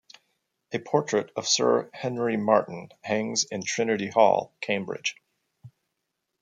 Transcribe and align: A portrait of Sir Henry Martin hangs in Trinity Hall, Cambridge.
A 0.73 0.79
portrait 0.79 1.29
of 1.35 1.47
Sir 1.47 1.91
Henry 1.93 2.35
Martin 2.35 2.89
hangs 3.03 3.43
in 3.43 3.61
Trinity 3.63 4.09
Hall, 4.09 4.51
Cambridge. 4.59 5.15